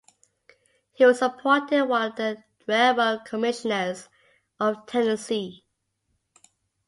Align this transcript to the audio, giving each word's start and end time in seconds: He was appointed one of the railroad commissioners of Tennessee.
He 0.93 1.05
was 1.05 1.21
appointed 1.21 1.85
one 1.85 2.09
of 2.09 2.15
the 2.15 2.43
railroad 2.65 3.19
commissioners 3.23 4.09
of 4.59 4.87
Tennessee. 4.87 5.63